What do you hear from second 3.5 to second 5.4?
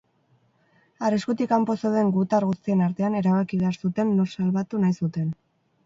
behar zuten nor salbatu nahi zuten.